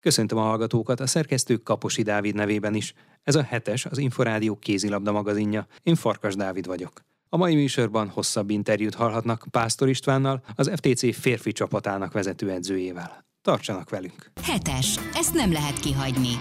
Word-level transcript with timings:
Köszöntöm 0.00 0.38
a 0.38 0.42
hallgatókat 0.42 1.00
a 1.00 1.06
szerkesztő 1.06 1.56
Kaposi 1.56 2.02
Dávid 2.02 2.34
nevében 2.34 2.74
is. 2.74 2.94
Ez 3.22 3.34
a 3.34 3.42
hetes, 3.42 3.84
az 3.84 3.98
Inforádió 3.98 4.56
kézilabda 4.56 5.12
magazinja. 5.12 5.66
Én 5.82 5.94
Farkas 5.94 6.34
Dávid 6.34 6.66
vagyok. 6.66 7.02
A 7.28 7.36
mai 7.36 7.54
műsorban 7.54 8.08
hosszabb 8.08 8.50
interjút 8.50 8.94
hallhatnak 8.94 9.46
Pásztor 9.50 9.88
Istvánnal, 9.88 10.42
az 10.54 10.70
FTC 10.74 11.20
férfi 11.20 11.52
csapatának 11.52 12.12
vezetőedzőjével. 12.12 13.24
Tartsanak 13.42 13.90
velünk! 13.90 14.30
Hetes. 14.42 14.98
Ezt 15.14 15.34
nem 15.34 15.52
lehet 15.52 15.78
kihagyni. 15.78 16.32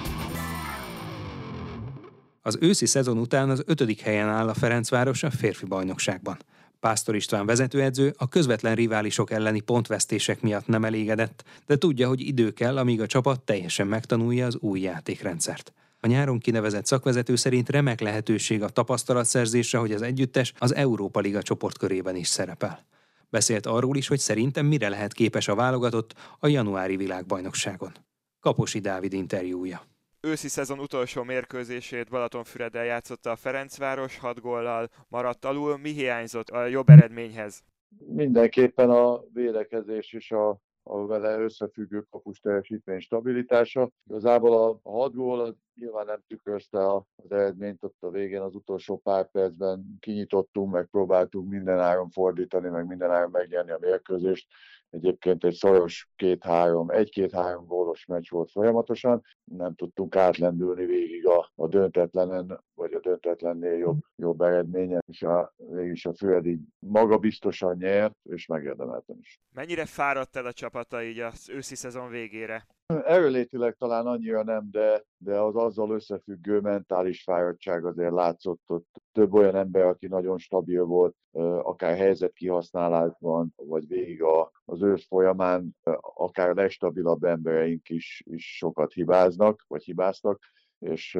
Az 2.41 2.57
őszi 2.61 2.85
szezon 2.85 3.17
után 3.17 3.49
az 3.49 3.63
ötödik 3.65 3.99
helyen 3.99 4.29
áll 4.29 4.47
a 4.47 4.53
Ferencváros 4.53 5.23
a 5.23 5.29
férfi 5.29 5.65
bajnokságban. 5.65 6.37
Pásztor 6.79 7.15
István 7.15 7.45
vezetőedző 7.45 8.13
a 8.17 8.27
közvetlen 8.27 8.75
riválisok 8.75 9.31
elleni 9.31 9.59
pontvesztések 9.59 10.41
miatt 10.41 10.67
nem 10.67 10.85
elégedett, 10.85 11.43
de 11.65 11.77
tudja, 11.77 12.07
hogy 12.07 12.21
idő 12.21 12.51
kell, 12.51 12.77
amíg 12.77 13.01
a 13.01 13.05
csapat 13.05 13.41
teljesen 13.41 13.87
megtanulja 13.87 14.45
az 14.45 14.57
új 14.59 14.79
játékrendszert. 14.79 15.73
A 15.99 16.07
nyáron 16.07 16.39
kinevezett 16.39 16.85
szakvezető 16.85 17.35
szerint 17.35 17.69
remek 17.69 17.99
lehetőség 17.99 18.63
a 18.63 18.69
tapasztalatszerzésre, 18.69 19.77
hogy 19.77 19.91
az 19.91 20.01
együttes 20.01 20.53
az 20.57 20.75
Európa 20.75 21.19
Liga 21.19 21.41
csoportkörében 21.41 22.15
is 22.15 22.27
szerepel. 22.27 22.85
Beszélt 23.29 23.65
arról 23.65 23.97
is, 23.97 24.07
hogy 24.07 24.19
szerintem 24.19 24.65
mire 24.65 24.89
lehet 24.89 25.13
képes 25.13 25.47
a 25.47 25.55
válogatott 25.55 26.13
a 26.39 26.47
januári 26.47 26.95
világbajnokságon. 26.95 27.91
Kaposi 28.39 28.79
Dávid 28.79 29.13
interjúja 29.13 29.81
őszi 30.27 30.47
szezon 30.47 30.79
utolsó 30.79 31.23
mérkőzését 31.23 32.09
Balatonfüreden 32.09 32.85
játszotta 32.85 33.31
a 33.31 33.35
Ferencváros, 33.35 34.17
6 34.17 34.39
góllal 34.39 34.89
maradt 35.07 35.45
alul. 35.45 35.77
Mi 35.77 35.89
hiányzott 35.89 36.49
a 36.49 36.65
jobb 36.65 36.89
eredményhez? 36.89 37.63
Mindenképpen 38.07 38.89
a 38.89 39.23
védekezés 39.33 40.13
és 40.13 40.31
a, 40.31 40.49
a 40.83 41.05
vele 41.05 41.39
összefüggő 41.39 42.05
kapus 42.09 42.39
teljesítmény 42.39 42.99
stabilitása. 42.99 43.89
Igazából 44.07 44.79
a 44.83 44.89
6 44.89 45.13
gól 45.13 45.57
nyilván 45.79 46.05
nem 46.05 46.23
tükrözte 46.27 46.93
az 46.93 47.31
eredményt, 47.31 47.83
ott 47.83 47.97
a 47.99 48.09
végén 48.09 48.41
az 48.41 48.55
utolsó 48.55 48.97
pár 48.97 49.31
percben 49.31 49.97
kinyitottunk, 49.99 50.71
megpróbáltunk 50.71 51.49
minden 51.49 51.79
áron 51.79 52.09
fordítani, 52.09 52.69
meg 52.69 52.87
minden 52.87 53.11
áron 53.11 53.29
megnyerni 53.31 53.71
a 53.71 53.77
mérkőzést 53.81 54.47
Egyébként 54.89 55.43
egy 55.43 55.53
szoros 55.53 56.09
két-három, 56.15 56.89
egy-két-három 56.89 57.65
gólos 57.65 58.05
meccs 58.05 58.29
volt 58.29 58.51
folyamatosan, 58.51 59.23
nem 59.43 59.75
tudtunk 59.75 60.15
átlendülni 60.15 60.85
végig 60.85 61.27
a, 61.27 61.51
a 61.55 61.67
döntetlenen, 61.67 62.63
vagy 62.73 62.93
a 62.93 62.99
döntetlennél 62.99 63.77
jobb, 63.77 63.99
jobb 64.15 64.41
eredménye, 64.41 64.99
és 65.07 65.21
a, 65.21 65.53
végig 65.57 66.07
a 66.07 66.13
Füredi 66.13 66.59
magabiztosan 66.79 67.77
nyert, 67.77 68.15
és 68.23 68.45
megérdemelten 68.45 69.17
is. 69.21 69.39
Mennyire 69.51 69.85
fáradt 69.85 70.35
el 70.35 70.45
a 70.45 70.53
csapata 70.53 71.03
így 71.03 71.19
az 71.19 71.49
őszi 71.49 71.75
szezon 71.75 72.09
végére? 72.09 72.67
Erőlétileg 72.87 73.75
talán 73.75 74.05
annyira 74.07 74.43
nem, 74.43 74.67
de, 74.71 75.03
de 75.17 75.39
az 75.39 75.55
azzal 75.55 75.91
összefüggő 75.91 76.59
mentális 76.59 77.23
fáradtság 77.23 77.85
azért 77.85 78.11
látszott 78.11 78.61
ott. 78.67 79.01
Több 79.11 79.33
olyan 79.33 79.55
ember, 79.55 79.85
aki 79.85 80.07
nagyon 80.07 80.37
stabil 80.37 80.83
volt, 80.83 81.15
akár 81.61 81.97
helyzet 81.97 82.33
kihasználásban, 82.33 83.53
vagy 83.55 83.87
végig 83.87 84.23
a, 84.23 84.51
az 84.65 84.81
ősz 84.81 85.07
folyamán, 85.07 85.75
akár 85.99 86.55
legstabilabb 86.55 87.23
embereink 87.23 87.89
is, 87.89 88.23
is 88.25 88.57
sokat 88.57 88.93
hibáznak, 88.93 89.65
vagy 89.67 89.83
hibáztak, 89.83 90.43
és 90.79 91.15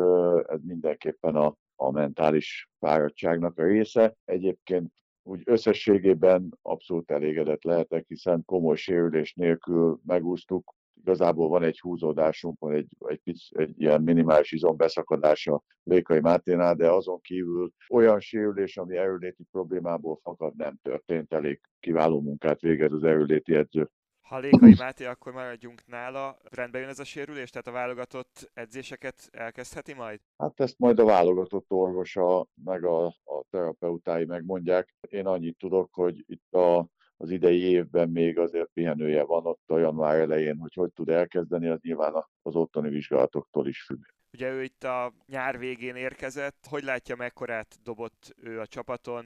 ez 0.48 0.60
mindenképpen 0.64 1.36
a, 1.36 1.56
a 1.76 1.92
mentális 1.92 2.70
fáradtságnak 2.80 3.58
a 3.58 3.64
része. 3.64 4.16
Egyébként 4.26 4.94
úgy 5.24 5.42
összességében 5.46 6.58
abszolút 6.62 7.12
elégedett 7.12 7.64
lehetek, 7.64 8.06
hiszen 8.08 8.46
komoly 8.46 8.76
sérülés 8.76 9.34
nélkül 9.34 10.00
megúsztuk 10.06 10.76
igazából 11.08 11.48
van 11.48 11.64
egy 11.64 11.80
húzódásunk, 11.80 12.60
van 12.60 12.74
egy, 12.74 12.88
egy, 13.00 13.20
pic, 13.24 13.58
egy 13.58 13.82
ilyen 13.82 14.02
minimális 14.02 14.52
izombeszakadása 14.52 15.64
Lékai 15.84 16.20
Máténál, 16.20 16.76
de 16.76 16.92
azon 16.92 17.22
kívül 17.22 17.72
olyan 17.90 18.20
sérülés, 18.20 18.78
ami 18.78 18.98
erőléti 18.98 19.44
problémából 19.52 20.20
fakad, 20.24 20.56
nem 20.56 20.78
történt. 20.82 21.34
Elég 21.34 21.62
kiváló 21.80 22.22
munkát 22.22 22.60
végez 22.60 22.92
az 22.92 23.04
erőléti 23.04 23.56
edző. 23.56 23.90
Ha 24.22 24.40
Lékai 24.40 24.76
Máté, 24.78 25.06
akkor 25.06 25.34
maradjunk 25.34 25.86
nála. 25.86 26.38
Rendben 26.44 26.82
jön 26.82 26.90
ez 26.90 27.00
a 27.00 27.04
sérülés? 27.04 27.50
Tehát 27.50 27.68
a 27.68 27.72
válogatott 27.72 28.52
edzéseket 28.54 29.30
elkezdheti 29.32 29.94
majd? 29.94 30.20
Hát 30.38 30.60
ezt 30.60 30.80
majd 30.80 31.00
a 31.00 31.06
válogatott 31.06 31.72
orvosa, 31.72 32.48
meg 32.64 32.84
a, 32.84 33.06
a 33.06 33.44
terapeutái 33.50 34.26
megmondják. 34.26 34.96
Én 35.10 35.26
annyit 35.26 35.58
tudok, 35.58 35.94
hogy 35.94 36.24
itt 36.28 36.54
a 36.54 36.88
az 37.18 37.30
idei 37.30 37.62
évben 37.62 38.10
még 38.10 38.40
azért 38.40 38.70
pihenője 38.74 39.24
van 39.24 39.46
ott 39.46 39.64
a 39.72 39.78
január 39.78 40.20
elején, 40.20 40.58
hogy 40.58 40.74
hogy 40.74 40.92
tud 40.92 41.10
elkezdeni, 41.10 41.68
az 41.68 41.80
nyilván 41.82 42.14
az 42.42 42.56
ottani 42.56 42.90
vizsgálatoktól 42.90 43.68
is 43.68 43.84
függ. 43.84 44.04
Ugye 44.34 44.52
ő 44.52 44.64
itt 44.64 44.84
a 44.84 45.14
nyár 45.26 45.58
végén 45.58 45.96
érkezett, 45.96 46.66
hogy 46.70 46.84
látja, 46.84 47.16
mekkorát 47.16 47.76
dobott 47.84 48.36
ő 48.42 48.60
a 48.60 48.68
csapaton? 48.68 49.26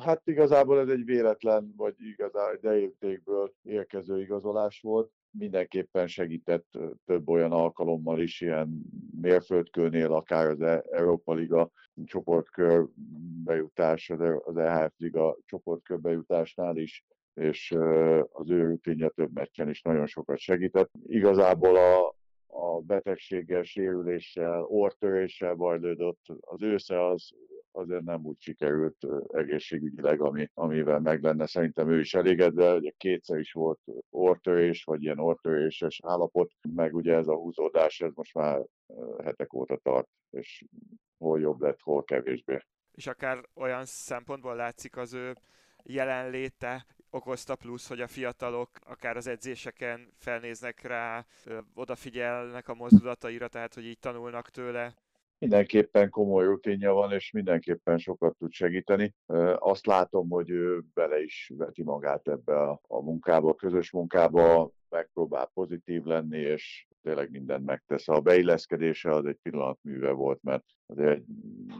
Hát 0.00 0.26
igazából 0.26 0.80
ez 0.80 0.88
egy 0.88 1.04
véletlen, 1.04 1.72
vagy 1.76 1.94
igazán 1.98 2.58
deértékből 2.60 3.54
érkező 3.62 4.20
igazolás 4.20 4.80
volt. 4.80 5.10
Mindenképpen 5.30 6.06
segített 6.06 6.78
több 7.04 7.28
olyan 7.28 7.52
alkalommal 7.52 8.20
is, 8.20 8.40
ilyen 8.40 8.82
mérföldkőnél, 9.20 10.12
akár 10.12 10.46
az 10.46 10.60
e- 10.60 10.84
Európa 10.90 11.34
Liga 11.34 11.70
csoportkör 12.04 12.88
bejutás, 13.44 14.10
az 14.44 14.56
EHF 14.56 14.92
Liga 14.96 15.36
csoportkör 15.44 16.00
bejutásnál 16.00 16.76
is 16.76 17.04
és 17.34 17.74
az 18.32 18.50
ő 18.50 18.66
rutinja 18.66 19.08
több 19.08 19.32
meccsen 19.34 19.68
is 19.68 19.82
nagyon 19.82 20.06
sokat 20.06 20.38
segített. 20.38 20.90
Igazából 21.06 21.76
a, 21.76 22.08
a 22.46 22.80
betegséggel, 22.80 23.62
sérüléssel, 23.62 24.62
ortöréssel 24.62 25.54
bajlódott. 25.54 26.20
Az 26.40 26.62
ősze 26.62 27.06
az 27.06 27.32
azért 27.72 28.02
nem 28.02 28.24
úgy 28.24 28.40
sikerült 28.40 29.06
egészségügyileg, 29.28 30.20
ami, 30.20 30.48
amivel 30.54 31.00
meg 31.00 31.22
lenne. 31.22 31.46
Szerintem 31.46 31.90
ő 31.90 32.00
is 32.00 32.14
elégedve, 32.14 32.74
ugye 32.74 32.92
kétszer 32.96 33.38
is 33.38 33.52
volt 33.52 33.80
ortörés, 34.10 34.84
vagy 34.84 35.02
ilyen 35.02 35.18
ortöréses 35.18 36.00
állapot, 36.04 36.52
meg 36.74 36.94
ugye 36.94 37.14
ez 37.14 37.28
a 37.28 37.34
húzódás, 37.34 38.00
ez 38.00 38.12
most 38.14 38.34
már 38.34 38.62
hetek 39.24 39.52
óta 39.52 39.76
tart, 39.76 40.08
és 40.30 40.64
hol 41.18 41.40
jobb 41.40 41.60
lett, 41.60 41.80
hol 41.80 42.04
kevésbé. 42.04 42.58
És 42.92 43.06
akár 43.06 43.44
olyan 43.54 43.84
szempontból 43.84 44.56
látszik 44.56 44.96
az 44.96 45.14
ő 45.14 45.34
jelenléte 45.84 46.86
okozta 47.14 47.56
plusz, 47.56 47.88
hogy 47.88 48.00
a 48.00 48.06
fiatalok 48.06 48.70
akár 48.86 49.16
az 49.16 49.26
edzéseken 49.26 50.08
felnéznek 50.18 50.82
rá, 50.82 51.26
odafigyelnek 51.74 52.68
a 52.68 52.74
mozdulataira, 52.74 53.48
tehát 53.48 53.74
hogy 53.74 53.84
így 53.84 53.98
tanulnak 53.98 54.50
tőle. 54.50 54.94
Mindenképpen 55.38 56.10
komoly 56.10 56.44
rutinja 56.44 56.92
van, 56.92 57.12
és 57.12 57.30
mindenképpen 57.30 57.98
sokat 57.98 58.36
tud 58.36 58.52
segíteni. 58.52 59.14
Azt 59.56 59.86
látom, 59.86 60.30
hogy 60.30 60.50
ő 60.50 60.82
bele 60.94 61.22
is 61.22 61.50
veti 61.56 61.82
magát 61.82 62.28
ebbe 62.28 62.62
a, 62.62 63.00
munkába, 63.00 63.48
a 63.50 63.54
közös 63.54 63.90
munkába, 63.90 64.70
megpróbál 64.88 65.50
pozitív 65.54 66.02
lenni, 66.02 66.38
és 66.38 66.86
tényleg 67.02 67.30
mindent 67.30 67.64
megtesz. 67.64 68.08
A 68.08 68.20
beilleszkedése 68.20 69.10
az 69.10 69.24
egy 69.26 69.38
pillanatműve 69.42 70.10
volt, 70.10 70.42
mert 70.42 70.64
azért 70.86 71.10
egy 71.10 71.24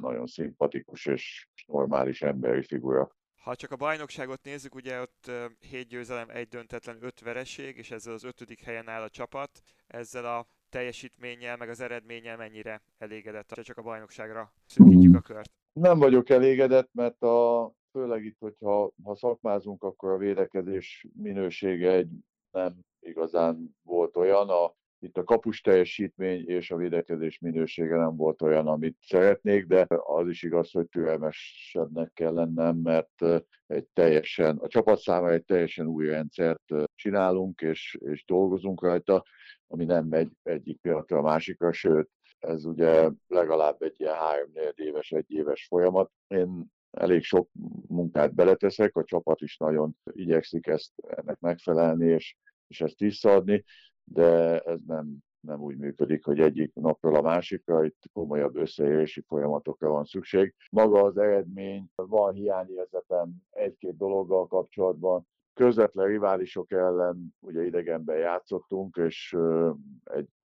nagyon 0.01 0.27
szimpatikus 0.27 1.07
és 1.07 1.49
normális 1.67 2.23
emberi 2.23 2.63
figura. 2.63 3.11
Ha 3.43 3.57
csak 3.57 3.71
a 3.71 3.77
bajnokságot 3.77 4.43
nézzük, 4.43 4.75
ugye 4.75 5.01
ott 5.01 5.31
7 5.71 5.89
győzelem, 5.89 6.29
egy 6.31 6.49
döntetlen, 6.49 6.99
5 7.01 7.21
vereség, 7.21 7.77
és 7.77 7.91
ezzel 7.91 8.13
az 8.13 8.25
ötödik 8.25 8.61
helyen 8.61 8.89
áll 8.89 9.03
a 9.03 9.09
csapat. 9.09 9.63
Ezzel 9.87 10.25
a 10.25 10.47
teljesítménnyel, 10.69 11.57
meg 11.57 11.69
az 11.69 11.81
eredménnyel 11.81 12.37
mennyire 12.37 12.83
elégedett, 12.99 13.55
ha 13.55 13.63
csak 13.63 13.77
a 13.79 13.83
bajnokságra 13.83 14.53
szűkítjük 14.67 15.17
a 15.17 15.21
kört? 15.21 15.51
Nem 15.73 15.99
vagyok 15.99 16.29
elégedett, 16.29 16.89
mert 16.93 17.23
a, 17.23 17.73
főleg 17.91 18.25
itt, 18.25 18.39
hogyha 18.39 18.93
ha 19.05 19.15
szakmázunk, 19.15 19.83
akkor 19.83 20.11
a 20.11 20.17
védekezés 20.17 21.07
minősége 21.17 21.93
egy 21.93 22.11
nem 22.51 22.79
igazán 23.01 23.77
volt 23.83 24.17
olyan. 24.17 24.49
A 24.49 24.75
itt 25.03 25.17
a 25.17 25.25
kapus 25.25 25.61
teljesítmény 25.61 26.49
és 26.49 26.71
a 26.71 26.77
védekezés 26.77 27.39
minősége 27.39 27.97
nem 27.97 28.17
volt 28.17 28.43
olyan, 28.43 28.67
amit 28.67 28.97
szeretnék, 29.01 29.67
de 29.67 29.87
az 29.89 30.29
is 30.29 30.43
igaz, 30.43 30.71
hogy 30.71 30.87
türelmesebbnek 30.87 32.13
kell 32.13 32.33
lennem, 32.33 32.77
mert 32.77 33.43
egy 33.67 33.87
teljesen, 33.93 34.57
a 34.57 34.69
csapat 34.69 34.99
számára 34.99 35.33
egy 35.33 35.45
teljesen 35.45 35.87
új 35.87 36.07
rendszert 36.07 36.63
csinálunk, 36.95 37.61
és, 37.61 37.99
és 38.01 38.25
dolgozunk 38.25 38.83
rajta, 38.83 39.25
ami 39.67 39.85
nem 39.85 40.07
megy 40.07 40.31
egyik 40.43 40.81
pillanatra 40.81 41.19
a 41.19 41.23
másikra, 41.23 41.73
sőt, 41.73 42.11
ez 42.39 42.65
ugye 42.65 43.11
legalább 43.27 43.83
egy 43.83 44.01
ilyen 44.01 44.15
három 44.15 44.51
éves, 44.75 45.11
egy 45.11 45.31
éves 45.31 45.67
folyamat. 45.67 46.11
Én 46.29 46.65
elég 46.91 47.23
sok 47.23 47.49
munkát 47.89 48.35
beleteszek, 48.35 48.97
a 48.97 49.05
csapat 49.05 49.41
is 49.41 49.57
nagyon 49.57 49.97
igyekszik 50.05 50.67
ezt 50.67 50.93
ennek 50.97 51.39
megfelelni, 51.39 52.07
és, 52.07 52.37
és 52.67 52.81
ezt 52.81 52.99
visszaadni, 52.99 53.65
de 54.05 54.59
ez 54.59 54.81
nem, 54.87 55.17
nem 55.41 55.61
úgy 55.61 55.77
működik, 55.77 56.25
hogy 56.25 56.41
egyik 56.41 56.75
napról 56.75 57.15
a 57.15 57.23
másikra, 57.23 57.85
itt 57.85 58.03
komolyabb 58.13 58.57
összeérési 58.57 59.21
folyamatokra 59.21 59.89
van 59.89 60.05
szükség. 60.05 60.55
Maga 60.71 61.03
az 61.03 61.19
eredmény, 61.19 61.87
van 61.95 62.35
hiányérzetem 62.35 63.33
egy-két 63.51 63.97
dologgal 63.97 64.47
kapcsolatban, 64.47 65.27
közvetlen 65.55 66.07
riválisok 66.07 66.71
ellen 66.71 67.35
ugye 67.41 67.65
idegenben 67.65 68.17
játszottunk, 68.17 68.97
és 68.97 69.37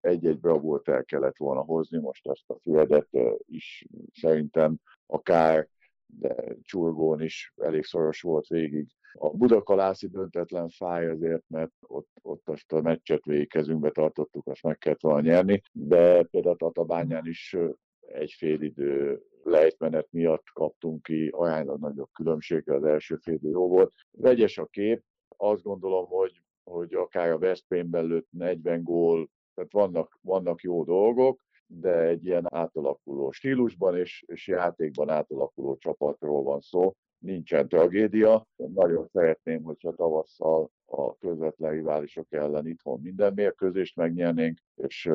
egy-egy 0.02 0.40
bravúrt 0.40 0.88
el 0.88 1.04
kellett 1.04 1.38
volna 1.38 1.62
hozni, 1.62 2.00
most 2.00 2.28
ezt 2.28 2.50
a 2.50 2.60
Füredet 2.62 3.10
is 3.46 3.88
szerintem 4.14 4.76
akár, 5.06 5.68
de 6.06 6.56
Csurgón 6.62 7.22
is 7.22 7.54
elég 7.58 7.84
szoros 7.84 8.22
volt 8.22 8.48
végig. 8.48 8.88
A 9.14 9.30
Budakalászi 9.30 10.08
döntetlen 10.08 10.70
fáj 10.70 11.10
azért, 11.10 11.44
mert 11.48 11.72
ott, 11.82 12.10
ott 12.22 12.50
azt 12.50 12.72
a 12.72 12.82
meccset 12.82 13.26
végig 13.26 13.50
kezünkbe 13.50 13.90
tartottuk, 13.90 14.48
azt 14.48 14.64
meg 14.64 14.78
kellett 14.78 15.02
volna 15.02 15.22
nyerni, 15.22 15.62
de 15.72 16.24
például 16.24 16.56
Tatabányán 16.56 17.26
is 17.26 17.56
egy 18.00 18.32
fél 18.32 18.62
idő 18.62 19.22
lejtmenet 19.44 20.08
miatt 20.12 20.46
kaptunk 20.54 21.04
ki 21.04 21.28
aránylag 21.28 21.80
nagyobb 21.80 22.10
különbséggel, 22.14 22.76
az 22.76 22.84
első 22.84 23.16
fél 23.16 23.34
idő 23.34 23.50
jó 23.50 23.68
volt. 23.68 23.94
Vegyes 24.12 24.58
a 24.58 24.66
kép, 24.66 25.04
azt 25.38 25.64
gondolom, 25.64 26.06
hogy, 26.06 26.42
hogy 26.64 26.94
akár 26.94 27.32
a 27.32 27.38
Veszprémben 27.38 28.06
lőtt 28.06 28.28
40 28.30 28.84
gól, 28.84 29.30
tehát 29.54 29.72
vannak, 29.72 30.20
vannak 30.22 30.62
jó 30.62 30.84
dolgok, 30.84 31.42
de 31.66 32.00
egy 32.00 32.26
ilyen 32.26 32.46
átalakuló 32.54 33.32
stílusban 33.32 33.98
és, 33.98 34.24
és 34.28 34.48
játékban 34.48 35.10
átalakuló 35.10 35.78
csapatról 35.78 36.44
van 36.44 36.60
szó. 36.62 36.94
Nincsen 37.18 37.68
tragédia. 37.68 38.48
Nagyon 38.56 39.08
szeretném, 39.14 39.64
hogyha 39.64 39.96
tavasszal 39.96 40.72
a 40.86 41.18
közvetlen 41.18 41.72
riválisok 41.72 42.32
ellen 42.34 42.68
itthon 42.68 43.02
minden 43.02 43.34
mérkőzést 43.34 43.96
megnyernénk, 43.96 44.60
és 44.76 45.12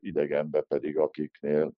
idegenbe 0.00 0.60
pedig 0.60 0.98
akiknél 0.98 1.72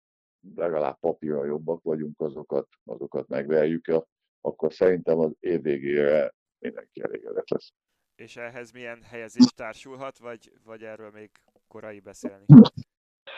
legalább 0.54 0.98
papíron 1.00 1.46
jobbak 1.46 1.82
vagyunk, 1.82 2.20
azokat, 2.20 2.68
azokat 2.84 3.28
megverjük, 3.28 4.04
akkor 4.40 4.72
szerintem 4.72 5.18
az 5.18 5.32
év 5.40 5.62
végére 5.62 6.34
mindenki 6.58 7.02
elégedett 7.02 7.48
lesz. 7.48 7.72
És 8.14 8.36
ehhez 8.36 8.72
milyen 8.72 9.02
helyezés 9.02 9.46
társulhat, 9.54 10.18
vagy, 10.18 10.52
vagy 10.64 10.82
erről 10.82 11.10
még 11.10 11.30
korai 11.68 12.00
beszélni? 12.00 12.44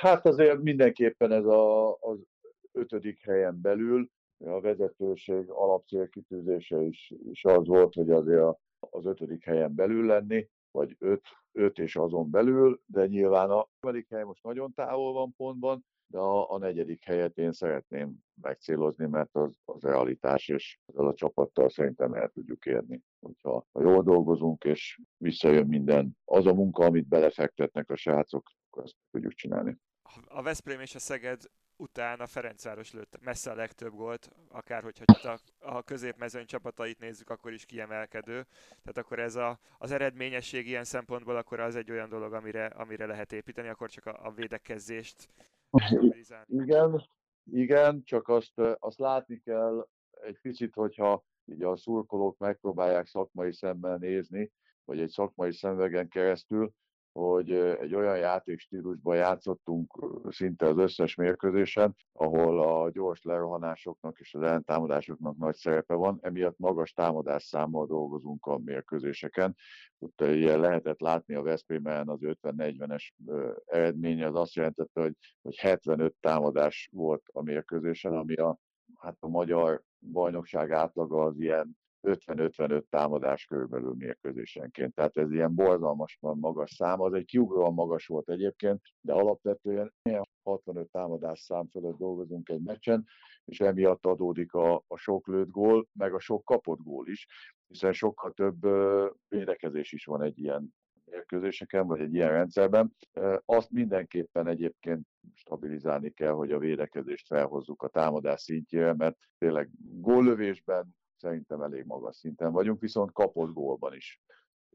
Hát 0.00 0.26
azért 0.26 0.62
mindenképpen 0.62 1.32
ez 1.32 1.44
a, 1.44 1.93
az 1.94 2.19
ötödik 2.73 3.25
helyen 3.25 3.61
belül, 3.61 4.11
a 4.44 4.61
vezetőség 4.61 5.50
alapcélkitűzése 5.50 6.81
is, 6.82 7.14
is 7.31 7.44
az 7.44 7.67
volt, 7.67 7.94
hogy 7.94 8.11
azért 8.11 8.56
az 8.79 9.06
ötödik 9.06 9.44
helyen 9.44 9.75
belül 9.75 10.06
lenni, 10.06 10.49
vagy 10.70 10.96
öt, 10.99 11.23
öt 11.52 11.79
és 11.79 11.96
azon 11.96 12.31
belül, 12.31 12.81
de 12.87 13.06
nyilván 13.06 13.50
a 13.50 13.69
harmadik 13.81 14.08
hely 14.08 14.25
most 14.25 14.43
nagyon 14.43 14.75
távol 14.75 15.12
van 15.12 15.35
pontban, 15.37 15.85
de 16.11 16.19
a, 16.19 16.50
a 16.50 16.58
negyedik 16.58 17.05
helyet 17.05 17.38
én 17.38 17.52
szeretném 17.52 18.17
megcélozni, 18.43 19.06
mert 19.06 19.37
az, 19.37 19.56
az 19.64 19.82
realitás, 19.82 20.49
és 20.49 20.79
ezzel 20.87 21.06
a 21.06 21.14
csapattal 21.14 21.69
szerintem 21.69 22.14
el 22.14 22.29
tudjuk 22.29 22.67
érni. 22.67 23.02
Hogyha 23.20 23.67
ha 23.73 23.82
jól 23.82 24.02
dolgozunk, 24.02 24.64
és 24.64 25.00
visszajön 25.17 25.67
minden, 25.67 26.17
az 26.25 26.46
a 26.46 26.55
munka, 26.55 26.84
amit 26.84 27.08
belefektetnek 27.08 27.91
a 27.91 27.96
srácok, 27.96 28.50
akkor 28.69 28.82
ezt 28.82 28.96
tudjuk 29.11 29.32
csinálni. 29.32 29.79
A 30.25 30.43
Veszprém 30.43 30.81
és 30.81 30.94
a 30.94 30.99
Szeged 30.99 31.43
után 31.78 32.20
a 32.20 32.26
Ferencváros 32.26 32.92
lőtt 32.92 33.19
messze 33.20 33.50
a 33.50 33.54
legtöbb 33.54 33.92
gólt, 33.92 34.30
akár 34.48 34.82
hogyha 34.82 35.04
a, 35.28 35.38
a 35.58 35.82
középmezőny 35.82 36.46
csapatait 36.46 36.98
nézzük, 36.98 37.30
akkor 37.30 37.52
is 37.52 37.64
kiemelkedő. 37.64 38.46
Tehát 38.82 38.98
akkor 38.98 39.19
ez 39.19 39.36
a, 39.36 39.58
az 39.78 39.90
eredményesség 39.90 40.66
ilyen 40.66 40.84
szempontból 40.84 41.36
akkor 41.36 41.60
az 41.60 41.76
egy 41.76 41.90
olyan 41.90 42.08
dolog, 42.08 42.32
amire, 42.32 42.66
amire 42.66 43.06
lehet 43.06 43.32
építeni, 43.32 43.69
akkor 43.69 43.90
csak 43.90 44.06
a, 44.06 44.26
a 44.26 44.30
védekezést 44.30 45.28
igen, 46.46 47.08
igen, 47.52 48.02
csak 48.04 48.28
azt, 48.28 48.58
azt 48.78 48.98
látni 48.98 49.40
kell 49.40 49.88
egy 50.22 50.38
picit, 50.40 50.74
hogyha 50.74 51.24
így 51.44 51.62
a 51.62 51.76
szurkolók 51.76 52.38
megpróbálják 52.38 53.06
szakmai 53.06 53.52
szemmel 53.52 53.96
nézni, 53.96 54.52
vagy 54.84 55.00
egy 55.00 55.10
szakmai 55.10 55.52
szemvegen 55.52 56.08
keresztül, 56.08 56.72
hogy 57.19 57.53
egy 57.53 57.94
olyan 57.94 58.19
játékstílusban 58.19 59.17
játszottunk 59.17 59.93
szinte 60.29 60.67
az 60.67 60.79
összes 60.79 61.15
mérkőzésen, 61.15 61.97
ahol 62.12 62.62
a 62.62 62.91
gyors 62.91 63.23
lerohanásoknak 63.23 64.19
és 64.19 64.35
az 64.35 64.43
ellentámadásoknak 64.43 65.37
nagy 65.37 65.55
szerepe 65.55 65.94
van, 65.94 66.19
emiatt 66.23 66.59
magas 66.59 66.93
támadás 66.93 67.43
számmal 67.43 67.87
dolgozunk 67.87 68.47
a 68.47 68.59
mérkőzéseken. 68.59 69.56
Ott 69.99 70.20
ilyen 70.20 70.61
lehetett 70.61 71.00
látni 71.00 71.35
a 71.35 71.43
Veszprémen 71.43 72.09
az 72.09 72.19
50-40-es 72.23 73.09
eredménye, 73.65 74.26
az 74.26 74.35
azt 74.35 74.55
jelentette, 74.55 75.00
hogy, 75.00 75.15
hogy 75.43 75.56
75 75.56 76.15
támadás 76.20 76.88
volt 76.93 77.23
a 77.32 77.43
mérkőzésen, 77.43 78.12
ami 78.12 78.35
a, 78.35 78.59
hát 78.99 79.17
a 79.20 79.29
magyar 79.29 79.82
bajnokság 79.99 80.73
átlaga 80.73 81.25
az 81.25 81.41
ilyen 81.41 81.76
50-55 82.02 82.82
támadás 82.90 83.44
körülbelül 83.44 83.94
mérkőzésenként. 83.98 84.94
Tehát 84.94 85.16
ez 85.16 85.32
ilyen 85.32 85.54
borzalmasan 85.54 86.38
magas 86.38 86.70
szám, 86.70 87.00
az 87.00 87.12
egy 87.12 87.24
kiugróan 87.24 87.74
magas 87.74 88.06
volt 88.06 88.30
egyébként, 88.30 88.80
de 89.00 89.12
alapvetően 89.12 89.94
65 90.42 90.90
támadás 90.90 91.40
szám 91.40 91.68
fölött 91.68 91.98
dolgozunk 91.98 92.48
egy 92.48 92.62
meccsen, 92.62 93.04
és 93.44 93.60
emiatt 93.60 94.06
adódik 94.06 94.52
a, 94.52 94.74
a 94.86 94.96
sok 94.96 95.26
lőtt 95.26 95.50
gól, 95.50 95.88
meg 95.92 96.14
a 96.14 96.20
sok 96.20 96.44
kapott 96.44 96.80
gól 96.82 97.08
is, 97.08 97.26
hiszen 97.66 97.92
sokkal 97.92 98.32
több 98.32 98.66
védekezés 99.28 99.92
is 99.92 100.04
van 100.04 100.22
egy 100.22 100.38
ilyen 100.38 100.74
mérkőzéseken, 101.10 101.86
vagy 101.86 102.00
egy 102.00 102.14
ilyen 102.14 102.30
rendszerben. 102.30 102.96
Azt 103.44 103.70
mindenképpen 103.70 104.46
egyébként 104.46 105.06
stabilizálni 105.34 106.10
kell, 106.10 106.32
hogy 106.32 106.52
a 106.52 106.58
védekezést 106.58 107.26
felhozzuk 107.26 107.82
a 107.82 107.88
támadás 107.88 108.40
szintjére, 108.40 108.94
mert 108.94 109.16
tényleg 109.38 109.70
góllövésben 109.78 110.96
szerintem 111.19 111.62
elég 111.62 111.85
magas 111.85 112.17
szinten 112.17 112.53
vagyunk, 112.53 112.81
viszont 112.81 113.12
kapott 113.12 113.53
gólban 113.53 113.94
is. 113.94 114.20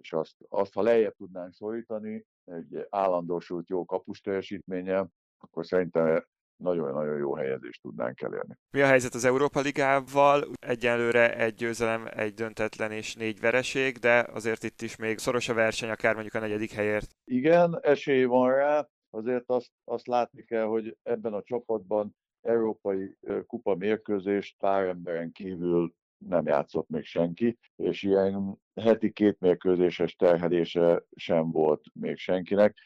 És 0.01 0.13
azt, 0.13 0.35
azt 0.49 0.73
ha 0.73 0.81
lejjebb 0.81 1.15
tudnánk 1.15 1.53
szorítani, 1.53 2.25
egy 2.45 2.87
állandósult 2.89 3.69
jó 3.69 3.85
kapus 3.85 4.21
teljesítménye, 4.21 5.07
akkor 5.37 5.65
szerintem 5.65 6.25
nagyon-nagyon 6.55 7.17
jó 7.17 7.35
helyezést 7.35 7.81
tudnánk 7.81 8.21
elérni. 8.21 8.55
Mi 8.71 8.81
a 8.81 8.85
helyzet 8.85 9.13
az 9.13 9.25
Európa 9.25 9.59
Ligával? 9.59 10.43
Egyelőre 10.59 11.37
egy 11.37 11.53
győzelem, 11.53 12.07
egy 12.11 12.33
döntetlen 12.33 12.91
és 12.91 13.15
négy 13.15 13.39
vereség, 13.39 13.97
de 13.97 14.19
azért 14.19 14.63
itt 14.63 14.81
is 14.81 14.95
még 14.95 15.17
szoros 15.17 15.49
a 15.49 15.53
verseny, 15.53 15.89
akár 15.89 16.13
mondjuk 16.13 16.33
a 16.33 16.39
negyedik 16.39 16.71
helyért. 16.71 17.15
Igen, 17.23 17.79
esély 17.81 18.23
van 18.23 18.55
rá. 18.55 18.87
Azért 19.09 19.49
azt, 19.49 19.71
azt 19.83 20.07
látni 20.07 20.43
kell, 20.43 20.65
hogy 20.65 20.97
ebben 21.03 21.33
a 21.33 21.43
csapatban 21.43 22.15
európai 22.41 23.17
kupa 23.47 23.75
mérkőzést 23.75 24.57
pár 24.57 24.85
emberen 24.85 25.31
kívül 25.31 25.93
nem 26.27 26.45
játszott 26.45 26.89
még 26.89 27.03
senki, 27.03 27.57
és 27.75 28.03
ilyen 28.03 28.61
heti 28.75 29.11
két 29.11 29.39
mérkőzéses 29.39 30.15
terhelése 30.15 31.03
sem 31.15 31.51
volt 31.51 31.83
még 31.93 32.17
senkinek. 32.17 32.77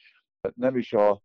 Nem 0.53 0.77
is 0.77 0.93
a, 0.93 1.21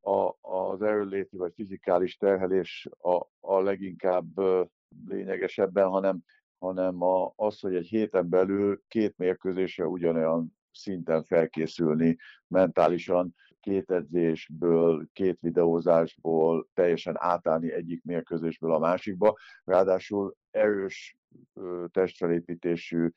a, 0.00 0.36
az 0.40 0.82
erőléti 0.82 1.36
vagy 1.36 1.52
fizikális 1.54 2.16
terhelés 2.16 2.88
a, 2.98 3.26
a 3.40 3.60
leginkább 3.60 4.26
lényegesebben, 5.06 5.88
hanem, 5.88 6.18
hanem 6.58 7.02
a, 7.02 7.32
az, 7.36 7.60
hogy 7.60 7.74
egy 7.74 7.86
héten 7.86 8.28
belül 8.28 8.82
két 8.88 9.16
mérkőzésre 9.16 9.86
ugyanolyan 9.86 10.56
szinten 10.72 11.24
felkészülni 11.24 12.16
mentálisan, 12.46 13.34
két 13.60 13.90
edzésből, 13.90 15.08
két 15.12 15.40
videózásból 15.40 16.68
teljesen 16.74 17.14
átállni 17.18 17.72
egyik 17.72 18.02
mérkőzésből 18.02 18.74
a 18.74 18.78
másikba. 18.78 19.36
Ráadásul 19.64 20.36
erős 20.50 21.16
testfelépítésű, 21.90 23.08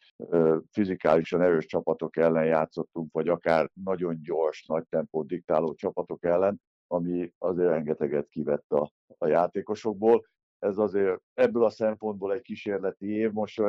fizikálisan 0.71 1.41
erős 1.41 1.65
csapatok 1.65 2.17
ellen 2.17 2.45
játszottunk, 2.45 3.11
vagy 3.11 3.27
akár 3.27 3.69
nagyon 3.83 4.21
gyors, 4.21 4.65
nagy 4.65 4.85
tempót 4.89 5.27
diktáló 5.27 5.73
csapatok 5.73 6.23
ellen, 6.23 6.61
ami 6.87 7.33
azért 7.37 7.69
rengeteget 7.69 8.27
kivett 8.27 8.71
a, 8.71 8.91
a 9.17 9.27
játékosokból. 9.27 10.25
Ez 10.59 10.77
azért 10.77 11.21
ebből 11.33 11.63
a 11.63 11.69
szempontból 11.69 12.33
egy 12.33 12.41
kísérleti 12.41 13.07
év. 13.07 13.31
Most 13.31 13.61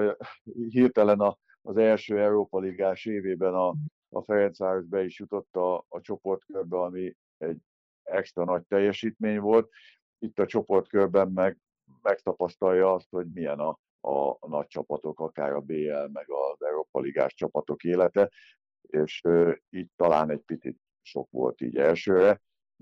hirtelen 0.69 1.21
a, 1.21 1.37
az 1.63 1.77
első 1.77 2.21
Európa 2.21 2.59
Ligás 2.59 3.05
évében 3.05 3.55
a, 3.55 3.75
a 4.09 4.23
Ferencváros 4.23 4.85
be 4.85 5.05
is 5.05 5.19
jutott 5.19 5.57
a, 5.57 5.85
a 5.89 6.01
csoportkörbe, 6.01 6.77
ami 6.77 7.17
egy 7.39 7.59
extra 8.03 8.45
nagy 8.45 8.63
teljesítmény 8.63 9.41
volt. 9.41 9.71
Itt 10.19 10.39
a 10.39 10.47
csoportkörben 10.47 11.31
meg 11.33 11.59
megtapasztalja 12.03 12.95
azt, 12.95 13.11
hogy 13.11 13.27
milyen 13.33 13.59
a, 13.59 13.79
a, 14.01 14.47
nagy 14.49 14.67
csapatok, 14.67 15.21
akár 15.21 15.53
a 15.53 15.61
BL, 15.61 16.07
meg 16.13 16.31
az 16.31 16.63
Európa 16.63 17.01
Ligás 17.01 17.35
csapatok 17.35 17.85
élete, 17.85 18.31
és 18.81 19.23
így 19.71 19.89
talán 19.97 20.31
egy 20.31 20.41
picit 20.41 20.79
sok 21.03 21.31
volt 21.31 21.61
így 21.61 21.77
elsőre, 21.77 22.41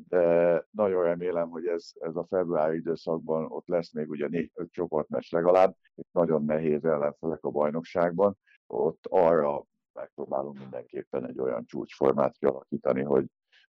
de 0.09 0.67
nagyon 0.71 1.03
remélem, 1.03 1.49
hogy 1.49 1.67
ez, 1.67 1.91
ez 1.99 2.17
a 2.17 2.27
februári 2.29 2.77
időszakban 2.77 3.45
ott 3.53 3.69
lesz 3.69 3.93
még 3.93 4.11
ugye 4.11 4.29
négy-öt 4.29 4.73
csoportmes 4.73 5.31
legalább, 5.31 5.77
és 5.95 6.05
nagyon 6.13 6.45
nehéz 6.45 6.85
ellenfelek 6.85 7.45
a 7.45 7.51
bajnokságban, 7.51 8.39
ott 8.67 9.07
arra 9.09 9.65
megpróbálunk 9.93 10.59
mindenképpen 10.59 11.27
egy 11.27 11.39
olyan 11.39 11.67
csúcsformát 11.67 12.37
kialakítani, 12.39 13.03
hogy, 13.03 13.27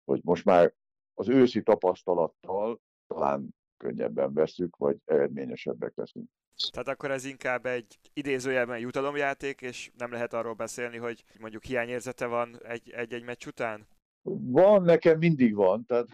hogy 0.04 0.20
most 0.24 0.44
már 0.44 0.74
az 1.14 1.28
őszi 1.28 1.62
tapasztalattal 1.62 2.80
talán 3.06 3.48
könnyebben 3.76 4.32
veszük, 4.32 4.76
vagy 4.76 4.96
eredményesebbek 5.04 5.92
leszünk. 5.96 6.28
Tehát 6.70 6.88
akkor 6.88 7.10
ez 7.10 7.24
inkább 7.24 7.66
egy 7.66 7.98
idézőjelben 8.12 8.78
jutalomjáték, 8.78 9.60
és 9.60 9.90
nem 9.96 10.12
lehet 10.12 10.32
arról 10.32 10.54
beszélni, 10.54 10.96
hogy 10.96 11.24
mondjuk 11.40 11.62
hiányérzete 11.62 12.26
van 12.26 12.60
egy-egy 12.92 13.24
meccs 13.24 13.46
után? 13.46 13.86
Van, 14.26 14.82
nekem 14.82 15.18
mindig 15.18 15.54
van, 15.54 15.84
tehát 15.86 16.06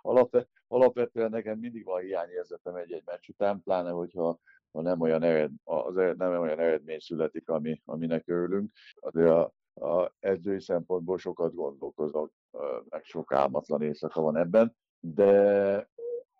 alapvetően 0.68 1.30
nekem 1.30 1.58
mindig 1.58 1.84
van 1.84 2.00
hiányérzetem 2.00 2.74
egy-egy 2.74 3.02
meccs 3.04 3.28
után, 3.28 3.62
pláne 3.62 3.90
hogyha 3.90 4.40
ha 4.76 4.82
nem 4.82 5.00
olyan, 5.00 5.22
ered, 5.22 5.50
az 5.64 5.94
nem 5.94 6.40
olyan 6.40 6.58
eredmény 6.58 6.98
születik, 6.98 7.48
ami, 7.48 7.82
aminek 7.84 8.28
örülünk. 8.28 8.72
Azért 8.94 9.30
a, 9.30 9.52
a 9.86 10.14
edzői 10.20 10.60
szempontból 10.60 11.18
sokat 11.18 11.54
gondolkozok, 11.54 12.32
meg 12.88 13.04
sok 13.04 13.32
álmatlan 13.32 13.82
éjszaka 13.82 14.20
van 14.20 14.36
ebben, 14.36 14.76
de 15.00 15.90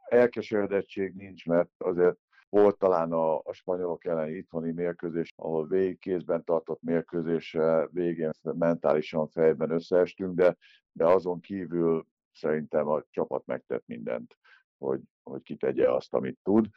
elkeseredettség 0.09 1.15
nincs, 1.15 1.47
mert 1.47 1.71
azért 1.79 2.17
volt 2.49 2.79
talán 2.79 3.13
a, 3.13 3.39
a 3.39 3.53
spanyolok 3.53 4.05
elleni 4.05 4.37
itthoni 4.37 4.73
mérkőzés, 4.73 5.33
ahol 5.37 5.67
végig 5.67 5.99
kézben 5.99 6.45
tartott 6.45 6.83
mérkőzés, 6.83 7.57
végén 7.91 8.31
mentálisan 8.43 9.29
fejben 9.29 9.71
összeestünk, 9.71 10.35
de, 10.35 10.57
de 10.93 11.07
azon 11.07 11.41
kívül 11.41 12.07
szerintem 12.33 12.89
a 12.89 13.03
csapat 13.11 13.47
megtett 13.47 13.87
mindent, 13.87 14.37
hogy, 14.79 15.01
hogy 15.23 15.43
kitegye 15.43 15.93
azt, 15.93 16.15
amit 16.15 16.39
tud. 16.43 16.69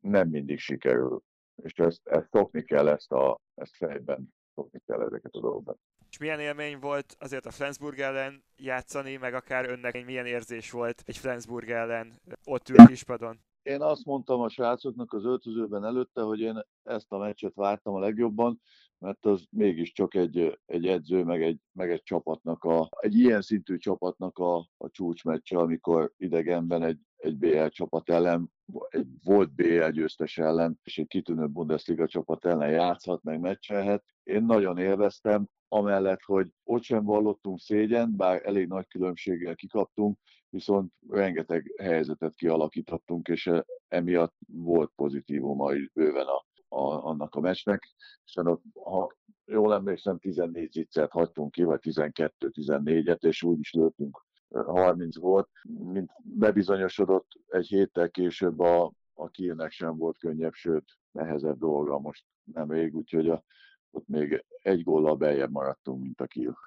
Nem 0.00 0.28
mindig 0.28 0.58
sikerül, 0.58 1.22
és 1.62 1.72
ezt, 1.72 2.06
ezt 2.08 2.28
szokni 2.30 2.62
kell, 2.62 2.88
ezt, 2.88 3.12
a, 3.12 3.40
ezt 3.54 3.76
fejben 3.76 4.34
szokni 4.54 4.80
kell 4.86 5.02
ezeket 5.02 5.34
a 5.34 5.40
dolgokat. 5.40 5.78
És 6.12 6.18
milyen 6.18 6.40
élmény 6.40 6.78
volt 6.78 7.16
azért 7.18 7.46
a 7.46 7.50
Flensburg 7.50 7.98
ellen 7.98 8.44
játszani, 8.56 9.16
meg 9.16 9.34
akár 9.34 9.70
önnek 9.70 10.04
milyen 10.04 10.26
érzés 10.26 10.70
volt 10.70 11.02
egy 11.06 11.16
Flensburg 11.16 11.70
ellen 11.70 12.12
ott 12.44 12.68
ül 12.68 12.86
kispadon? 12.86 13.40
Én 13.62 13.82
azt 13.82 14.04
mondtam 14.04 14.40
a 14.40 14.48
srácoknak 14.48 15.12
az 15.12 15.24
öltözőben 15.24 15.84
előtte, 15.84 16.22
hogy 16.22 16.40
én 16.40 16.62
ezt 16.82 17.12
a 17.12 17.18
meccset 17.18 17.54
vártam 17.54 17.94
a 17.94 17.98
legjobban, 17.98 18.60
mert 18.98 19.26
az 19.26 19.46
mégiscsak 19.50 20.14
egy, 20.14 20.58
egy 20.66 20.86
edző, 20.86 21.24
meg 21.24 21.42
egy, 21.42 21.58
meg 21.72 21.90
egy 21.90 22.02
csapatnak, 22.02 22.64
a, 22.64 22.88
egy 23.00 23.14
ilyen 23.14 23.42
szintű 23.42 23.76
csapatnak 23.76 24.38
a, 24.38 24.56
a 24.76 24.90
csúcsmeccse, 24.90 25.58
amikor 25.58 26.12
idegenben 26.16 26.82
egy, 26.82 26.98
egy 27.16 27.36
BL 27.36 27.66
csapat 27.66 28.10
ellen, 28.10 28.52
egy 28.88 29.06
volt 29.24 29.54
BL 29.54 29.88
győztes 29.88 30.38
ellen, 30.38 30.78
és 30.82 30.98
egy 30.98 31.06
kitűnő 31.06 31.46
Bundesliga 31.46 32.06
csapat 32.06 32.44
ellen 32.44 32.70
játszhat, 32.70 33.22
meg 33.22 33.40
meccselhet. 33.40 34.04
Én 34.22 34.44
nagyon 34.44 34.78
élveztem, 34.78 35.48
amellett, 35.72 36.22
hogy 36.22 36.48
ott 36.64 36.82
sem 36.82 37.04
vallottunk 37.04 37.58
szégyen, 37.58 38.16
bár 38.16 38.46
elég 38.46 38.68
nagy 38.68 38.86
különbséggel 38.86 39.54
kikaptunk, 39.54 40.18
viszont 40.48 40.92
rengeteg 41.08 41.74
helyzetet 41.78 42.34
kialakítottunk, 42.34 43.28
és 43.28 43.46
eh, 43.46 43.60
emiatt 43.88 44.34
volt 44.46 44.92
pozitívuma 44.96 45.74
is 45.74 45.90
bőven 45.92 46.26
a, 46.26 46.44
a, 46.76 47.04
annak 47.04 47.34
a 47.34 47.40
meccsnek, 47.40 47.94
és 48.24 48.40
ha 48.84 49.16
jól 49.44 49.74
emlékszem, 49.74 50.18
14 50.18 50.72
ziccert 50.72 51.12
hagytunk 51.12 51.50
ki, 51.50 51.62
vagy 51.62 51.80
12-14-et, 51.82 53.22
és 53.24 53.42
úgy 53.42 53.58
is 53.58 53.72
lőttünk 53.72 54.24
30 54.50 55.16
eh, 55.16 55.22
volt, 55.22 55.48
mint 55.68 56.10
bebizonyosodott 56.22 57.28
egy 57.46 57.66
héttel 57.66 58.10
később 58.10 58.60
a, 58.60 58.92
a 59.14 59.28
Kielnek 59.28 59.70
sem 59.70 59.96
volt 59.96 60.18
könnyebb, 60.18 60.54
sőt 60.54 60.84
nehezebb 61.10 61.58
dolga 61.58 61.98
most 61.98 62.24
nem 62.44 62.70
rég, 62.70 62.94
úgyhogy 62.94 63.28
a, 63.28 63.44
ott 63.92 64.08
még 64.08 64.44
egy 64.62 64.82
góllal 64.82 65.16
beljebb 65.16 65.50
maradtunk, 65.50 66.02
mint 66.02 66.20
a 66.20 66.26
Kiel. 66.26 66.58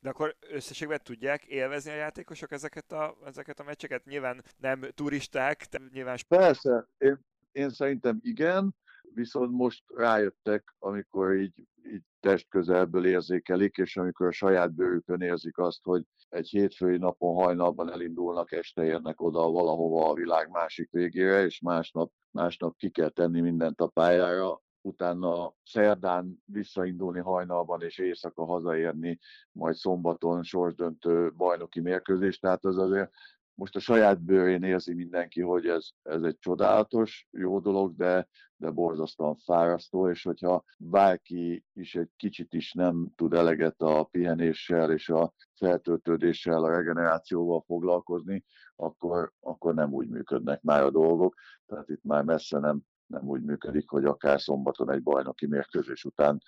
De 0.00 0.08
akkor 0.08 0.36
összességben 0.50 1.00
tudják 1.02 1.44
élvezni 1.44 1.90
a 1.90 1.94
játékosok 1.94 2.50
ezeket 2.52 2.92
a, 2.92 3.16
ezeket 3.24 3.60
a 3.60 3.64
meccseket? 3.64 4.04
Nyilván 4.04 4.44
nem 4.56 4.80
turisták, 4.94 5.66
de 5.70 5.80
nyilván... 5.92 6.18
Persze, 6.28 6.88
én, 6.98 7.18
én 7.52 7.70
szerintem 7.70 8.18
igen, 8.22 8.74
viszont 9.14 9.50
most 9.50 9.84
rájöttek, 9.94 10.74
amikor 10.78 11.34
így, 11.34 11.66
így 11.92 12.02
test 12.20 12.48
közelből 12.48 13.06
érzékelik, 13.06 13.76
és 13.76 13.96
amikor 13.96 14.26
a 14.26 14.32
saját 14.32 14.72
bőrükön 14.72 15.20
érzik 15.20 15.58
azt, 15.58 15.82
hogy 15.82 16.02
egy 16.28 16.48
hétfői 16.48 16.96
napon 16.96 17.34
hajnalban 17.34 17.92
elindulnak, 17.92 18.52
este 18.52 18.84
érnek 18.84 19.20
oda 19.20 19.50
valahova 19.50 20.10
a 20.10 20.14
világ 20.14 20.50
másik 20.50 20.90
végére, 20.90 21.44
és 21.44 21.60
másnap, 21.60 22.12
másnap 22.30 22.76
ki 22.76 22.90
kell 22.90 23.08
tenni 23.08 23.40
mindent 23.40 23.80
a 23.80 23.86
pályára, 23.86 24.62
utána 24.80 25.54
szerdán 25.64 26.42
visszaindulni 26.44 27.20
hajnalban 27.20 27.82
és 27.82 27.98
éjszaka 27.98 28.44
hazaérni, 28.44 29.18
majd 29.52 29.74
szombaton 29.74 30.42
sorsdöntő 30.42 31.32
bajnoki 31.32 31.80
mérkőzés. 31.80 32.38
Tehát 32.38 32.64
az 32.64 32.78
azért 32.78 33.10
most 33.58 33.76
a 33.76 33.80
saját 33.80 34.20
bőrén 34.20 34.62
érzi 34.62 34.94
mindenki, 34.94 35.40
hogy 35.40 35.66
ez, 35.66 35.88
ez 36.02 36.22
egy 36.22 36.38
csodálatos, 36.38 37.28
jó 37.30 37.60
dolog, 37.60 37.96
de, 37.96 38.28
de 38.56 38.70
borzasztóan 38.70 39.36
fárasztó, 39.36 40.10
és 40.10 40.22
hogyha 40.22 40.64
bárki 40.78 41.64
is 41.72 41.94
egy 41.94 42.10
kicsit 42.16 42.54
is 42.54 42.72
nem 42.72 43.08
tud 43.16 43.32
eleget 43.34 43.80
a 43.80 44.04
pihenéssel 44.04 44.92
és 44.92 45.08
a 45.08 45.32
feltöltődéssel, 45.54 46.64
a 46.64 46.70
regenerációval 46.70 47.62
foglalkozni, 47.66 48.44
akkor, 48.76 49.32
akkor 49.40 49.74
nem 49.74 49.92
úgy 49.92 50.08
működnek 50.08 50.62
már 50.62 50.82
a 50.82 50.90
dolgok. 50.90 51.34
Tehát 51.66 51.88
itt 51.88 52.02
már 52.02 52.24
messze 52.24 52.58
nem 52.58 52.80
nem 53.08 53.28
úgy 53.28 53.42
működik, 53.42 53.88
hogy 53.88 54.04
akár 54.04 54.40
szombaton 54.40 54.90
egy 54.90 55.02
bajnoki 55.02 55.46
mérkőzés 55.46 56.04
után 56.04 56.42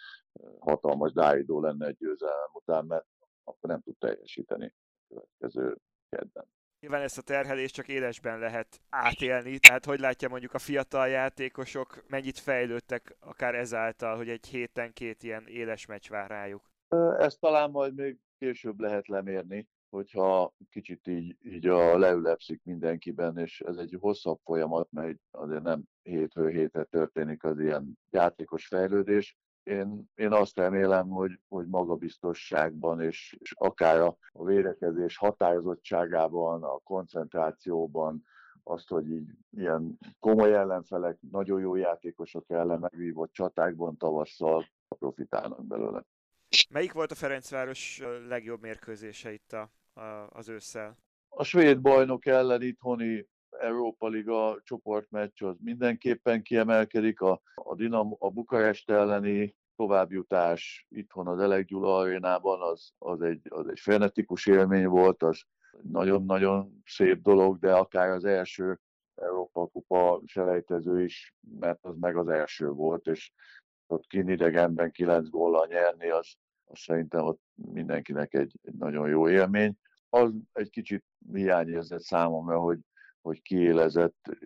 hatalmas 0.58 1.12
dáidó 1.12 1.60
lenne 1.60 1.86
egy 1.86 1.96
győzelem 1.96 2.50
után, 2.52 2.84
mert 2.84 3.06
akkor 3.44 3.70
nem 3.70 3.80
tud 3.80 3.96
teljesíteni 3.98 4.74
a 4.74 5.14
következő 5.14 5.76
kedden. 6.08 6.44
Nyilván 6.80 7.02
ezt 7.02 7.18
a 7.18 7.22
terhelést 7.22 7.74
csak 7.74 7.88
élesben 7.88 8.38
lehet 8.38 8.80
átélni, 8.88 9.58
tehát 9.58 9.84
hogy 9.84 10.00
látja 10.00 10.28
mondjuk 10.28 10.54
a 10.54 10.58
fiatal 10.58 11.08
játékosok, 11.08 12.04
mennyit 12.08 12.38
fejlődtek 12.38 13.16
akár 13.20 13.54
ezáltal, 13.54 14.16
hogy 14.16 14.28
egy 14.28 14.46
héten 14.46 14.92
két 14.92 15.22
ilyen 15.22 15.46
éles 15.46 15.86
meccs 15.86 16.08
vár 16.08 16.30
rájuk? 16.30 16.70
Ezt 17.18 17.40
talán 17.40 17.70
majd 17.70 17.94
még 17.94 18.18
később 18.38 18.80
lehet 18.80 19.08
lemérni, 19.08 19.68
hogyha 19.90 20.54
kicsit 20.70 21.06
így, 21.06 21.36
így 21.42 21.66
a 21.66 21.98
leülepszik 21.98 22.60
mindenkiben, 22.64 23.38
és 23.38 23.60
ez 23.60 23.76
egy 23.76 23.96
hosszabb 24.00 24.38
folyamat, 24.44 24.88
mert 24.90 25.18
azért 25.30 25.62
nem 25.62 25.82
hétről 26.02 26.48
hétre 26.48 26.84
történik 26.84 27.44
az 27.44 27.60
ilyen 27.60 27.98
játékos 28.10 28.66
fejlődés. 28.66 29.38
Én, 29.62 30.10
én 30.14 30.32
azt 30.32 30.56
remélem, 30.56 31.08
hogy, 31.08 31.40
hogy 31.48 31.66
magabiztosságban 31.66 33.00
és, 33.00 33.36
és 33.38 33.54
akár 33.58 34.00
a, 34.00 34.16
a 34.32 34.44
védekezés 34.44 35.16
határozottságában, 35.16 36.62
a 36.62 36.78
koncentrációban, 36.78 38.24
azt, 38.62 38.88
hogy 38.88 39.10
így 39.10 39.30
ilyen 39.50 39.98
komoly 40.18 40.54
ellenfelek, 40.54 41.18
nagyon 41.30 41.60
jó 41.60 41.74
játékosok 41.74 42.44
ellen 42.48 42.78
megvívott 42.78 43.32
csatákban 43.32 43.96
tavasszal 43.96 44.66
profitálnak 44.88 45.66
belőle. 45.66 46.04
Melyik 46.70 46.92
volt 46.92 47.10
a 47.10 47.14
Ferencváros 47.14 48.02
legjobb 48.28 48.60
mérkőzése 48.60 49.32
itt 49.32 49.52
a, 49.52 49.70
az 50.28 50.48
ősszel? 50.48 50.96
A 51.28 51.44
svéd 51.44 51.80
bajnok 51.80 52.26
ellen 52.26 52.62
itthoni 52.62 53.28
Európa 53.50 54.08
Liga 54.08 54.60
csoportmeccs 54.62 55.42
az 55.42 55.56
mindenképpen 55.60 56.42
kiemelkedik. 56.42 57.20
A, 57.20 57.42
a, 57.54 57.74
Dinamo, 57.74 58.16
a 58.18 58.30
Bukarest 58.30 58.90
elleni 58.90 59.56
továbbjutás 59.76 60.86
itthon 60.88 61.26
az 61.26 61.38
Elek 61.38 61.64
Gyula 61.64 61.96
arénában 61.96 62.62
az, 62.62 62.92
az, 62.98 63.20
egy, 63.20 63.40
az 63.48 63.68
egy 63.68 63.80
frenetikus 63.80 64.46
élmény 64.46 64.86
volt, 64.86 65.22
az 65.22 65.42
nagyon-nagyon 65.82 66.82
szép 66.84 67.22
dolog, 67.22 67.58
de 67.58 67.74
akár 67.74 68.10
az 68.10 68.24
első 68.24 68.80
Európa 69.14 69.66
Kupa 69.66 70.20
selejtező 70.26 71.04
is, 71.04 71.34
mert 71.60 71.84
az 71.84 71.96
meg 72.00 72.16
az 72.16 72.28
első 72.28 72.68
volt, 72.68 73.06
és 73.06 73.32
ott 73.86 74.06
kinidegenben 74.06 74.90
kilenc 74.90 75.28
góllal 75.28 75.66
nyerni, 75.66 76.10
az, 76.10 76.34
az 76.70 76.78
szerintem 76.78 77.24
ott 77.24 77.40
mindenkinek 77.54 78.34
egy, 78.34 78.58
egy 78.62 78.74
nagyon 78.74 79.08
jó 79.08 79.28
élmény. 79.28 79.74
Az 80.08 80.32
egy 80.52 80.70
kicsit 80.70 81.04
hiányérzett 81.32 82.02
számomra, 82.02 82.58
hogy, 82.58 82.78
hogy 83.20 83.42
kiélezett 83.42 84.36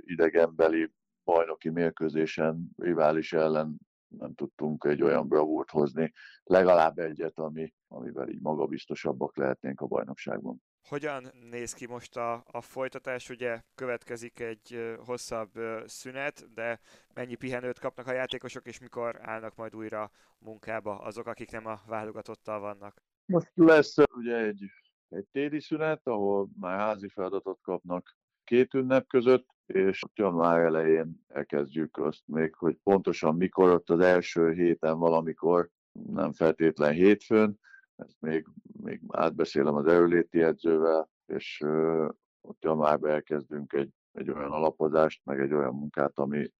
idegenbeli 0.00 0.92
bajnoki 1.24 1.68
mérkőzésen 1.68 2.70
rivális 2.76 3.32
ellen 3.32 3.78
nem 4.08 4.34
tudtunk 4.34 4.84
egy 4.84 5.02
olyan 5.02 5.28
bravúrt 5.28 5.70
hozni, 5.70 6.12
legalább 6.42 6.98
egyet, 6.98 7.38
ami, 7.38 7.74
amivel 7.88 8.28
így 8.28 8.40
magabiztosabbak 8.40 9.36
lehetnénk 9.36 9.80
a 9.80 9.86
bajnokságban. 9.86 10.62
Hogyan 10.88 11.32
néz 11.50 11.72
ki 11.72 11.86
most 11.86 12.16
a, 12.16 12.44
a 12.50 12.60
folytatás? 12.60 13.30
Ugye 13.30 13.62
következik 13.74 14.40
egy 14.40 14.96
hosszabb 15.04 15.50
szünet, 15.84 16.52
de 16.54 16.80
mennyi 17.14 17.34
pihenőt 17.34 17.78
kapnak 17.78 18.06
a 18.06 18.12
játékosok, 18.12 18.66
és 18.66 18.78
mikor 18.78 19.18
állnak 19.22 19.56
majd 19.56 19.76
újra 19.76 20.10
munkába 20.38 20.98
azok, 20.98 21.26
akik 21.26 21.50
nem 21.50 21.66
a 21.66 21.80
válogatottal 21.86 22.60
vannak? 22.60 23.02
Most 23.26 23.50
lesz 23.54 23.94
ugye 24.16 24.36
egy, 24.36 24.70
egy 25.08 25.26
téli 25.32 25.60
szünet, 25.60 26.06
ahol 26.06 26.48
már 26.60 26.78
házi 26.78 27.08
feladatot 27.08 27.58
kapnak 27.62 28.16
két 28.44 28.74
ünnep 28.74 29.06
között, 29.06 29.46
és 29.66 30.02
január 30.14 30.60
elején 30.60 31.24
elkezdjük 31.28 31.96
azt 31.96 32.22
még, 32.24 32.54
hogy 32.54 32.76
pontosan 32.82 33.36
mikor, 33.36 33.70
ott 33.70 33.90
az 33.90 34.00
első 34.00 34.52
héten 34.52 34.98
valamikor, 34.98 35.70
nem 35.92 36.32
feltétlen 36.32 36.92
hétfőn, 36.92 37.58
ezt 37.98 38.20
még, 38.20 38.46
még 38.82 39.00
átbeszélem 39.08 39.74
az 39.74 39.86
erőléti 39.86 40.42
edzővel, 40.42 41.10
és 41.26 41.64
ott 42.40 42.62
januárban 42.62 43.10
elkezdünk 43.10 43.72
egy, 43.72 43.90
egy 44.12 44.30
olyan 44.30 44.52
alapozást, 44.52 45.24
meg 45.24 45.40
egy 45.40 45.52
olyan 45.52 45.74
munkát, 45.74 46.18
amivel 46.18 46.52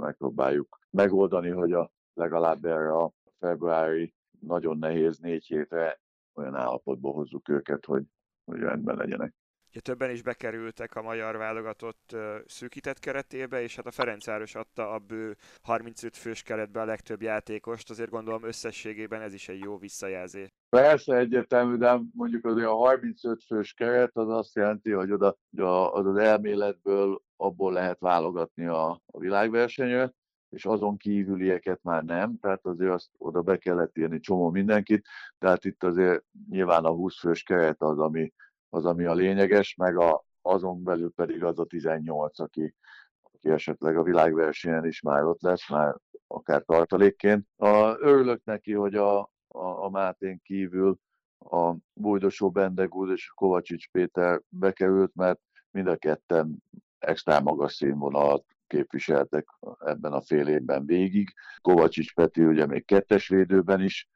megpróbáljuk 0.00 0.78
megoldani, 0.90 1.48
hogy 1.48 1.72
a, 1.72 1.90
legalább 2.14 2.64
erre 2.64 2.92
a 2.92 3.12
februári 3.38 4.14
nagyon 4.40 4.78
nehéz 4.78 5.18
négy 5.18 5.46
hétre 5.46 6.00
olyan 6.34 6.54
állapotba 6.54 7.10
hozzuk 7.10 7.48
őket, 7.48 7.84
hogy, 7.84 8.04
hogy 8.44 8.58
rendben 8.58 8.96
legyenek. 8.96 9.34
Ugye 9.74 9.82
többen 9.82 10.10
is 10.10 10.22
bekerültek 10.22 10.94
a 10.94 11.02
magyar 11.02 11.36
válogatott 11.36 12.16
szűkített 12.46 12.98
keretébe, 12.98 13.62
és 13.62 13.76
hát 13.76 13.86
a 13.86 13.90
Ferencváros 13.90 14.54
adta 14.54 14.90
a 14.90 14.98
bő 14.98 15.36
35 15.62 16.16
fős 16.16 16.42
keretbe 16.42 16.80
a 16.80 16.84
legtöbb 16.84 17.22
játékost, 17.22 17.90
azért 17.90 18.10
gondolom 18.10 18.44
összességében 18.44 19.20
ez 19.20 19.34
is 19.34 19.48
egy 19.48 19.58
jó 19.58 19.78
visszajelzés. 19.78 20.48
Persze 20.68 21.16
egyértelmű, 21.16 21.76
de 21.76 22.00
mondjuk 22.12 22.44
az 22.44 22.56
a 22.56 22.74
35 22.74 23.42
fős 23.42 23.72
keret 23.72 24.16
az 24.16 24.28
azt 24.28 24.54
jelenti, 24.54 24.90
hogy 24.90 25.12
oda 25.12 25.36
az, 25.56 26.06
az 26.06 26.16
elméletből 26.16 27.22
abból 27.36 27.72
lehet 27.72 27.98
válogatni 28.00 28.66
a, 28.66 28.90
a 29.06 29.18
világversenyre, 29.18 30.12
és 30.48 30.64
azon 30.64 30.96
kívülieket 30.96 31.82
már 31.82 32.04
nem, 32.04 32.38
tehát 32.40 32.66
azért 32.66 32.92
azt 32.92 33.10
oda 33.18 33.42
be 33.42 33.56
kellett 33.56 33.98
írni 33.98 34.20
csomó 34.20 34.50
mindenkit, 34.50 35.06
tehát 35.38 35.64
itt 35.64 35.84
azért 35.84 36.24
nyilván 36.50 36.84
a 36.84 36.90
20 36.90 37.18
fős 37.18 37.42
keret 37.42 37.82
az, 37.82 37.98
ami, 37.98 38.32
az, 38.74 38.84
ami 38.84 39.04
a 39.04 39.14
lényeges, 39.14 39.74
meg 39.74 39.96
a, 39.96 40.24
azon 40.42 40.82
belül 40.82 41.12
pedig 41.12 41.44
az 41.44 41.58
a 41.58 41.64
18, 41.64 42.38
aki, 42.40 42.74
aki 43.22 43.48
esetleg 43.48 43.96
a 43.96 44.02
világversenyen 44.02 44.86
is 44.86 45.00
már 45.00 45.24
ott 45.24 45.40
lesz, 45.40 45.70
már 45.70 45.96
akár 46.26 46.62
tartalékként. 46.62 47.46
A, 47.56 47.98
örülök 47.98 48.44
neki, 48.44 48.72
hogy 48.72 48.94
a, 48.94 49.18
a, 49.48 49.84
a 49.84 49.90
Mátén 49.90 50.40
kívül 50.42 50.98
a 51.38 51.74
Bújdosó 51.92 52.50
Bendegúz 52.50 53.10
és 53.10 53.32
Kovacsics 53.34 53.90
Péter 53.90 54.40
bekerült, 54.48 55.14
mert 55.14 55.40
mind 55.70 55.86
a 55.86 55.96
ketten 55.96 56.62
extra 56.98 57.40
magas 57.40 57.74
színvonalat 57.74 58.44
képviseltek 58.66 59.48
ebben 59.78 60.12
a 60.12 60.22
fél 60.22 60.48
évben 60.48 60.86
végig. 60.86 61.32
Kovacsics 61.60 62.14
Peti 62.14 62.44
ugye 62.44 62.66
még 62.66 62.84
kettes 62.84 63.28
védőben 63.28 63.82
is 63.82 64.08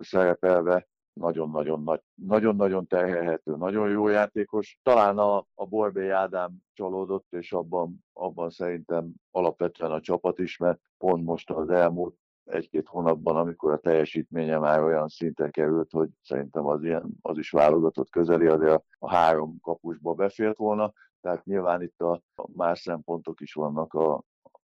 szerepelve, 0.00 0.86
nagyon-nagyon 1.12 1.82
nagy, 1.82 2.00
nagyon-nagyon 2.14 2.86
terhelhető, 2.86 3.56
nagyon 3.56 3.90
jó 3.90 4.08
játékos. 4.08 4.78
Talán 4.82 5.18
a, 5.18 5.46
a 5.54 5.66
Borbé 5.66 6.08
Ádám 6.08 6.56
csalódott, 6.72 7.26
és 7.32 7.52
abban, 7.52 8.04
abban 8.12 8.50
szerintem 8.50 9.12
alapvetően 9.30 9.90
a 9.90 10.00
csapat 10.00 10.38
is, 10.38 10.56
mert 10.56 10.80
pont 10.98 11.24
most 11.24 11.50
az 11.50 11.70
elmúlt 11.70 12.16
egy-két 12.44 12.88
hónapban, 12.88 13.36
amikor 13.36 13.72
a 13.72 13.78
teljesítménye 13.78 14.58
már 14.58 14.82
olyan 14.82 15.08
szinten 15.08 15.50
került, 15.50 15.90
hogy 15.90 16.08
szerintem 16.22 16.66
az, 16.66 16.82
ilyen, 16.82 17.10
az 17.22 17.38
is 17.38 17.50
válogatott 17.50 18.10
közeli, 18.10 18.46
azért 18.46 18.72
a, 18.72 18.84
a 18.98 19.10
három 19.10 19.60
kapusba 19.60 20.12
befért 20.14 20.56
volna, 20.56 20.92
tehát 21.20 21.44
nyilván 21.44 21.82
itt 21.82 22.00
a, 22.00 22.12
a 22.34 22.48
más 22.54 22.80
szempontok 22.80 23.40
is 23.40 23.52
vannak 23.52 23.94
a, 23.94 24.14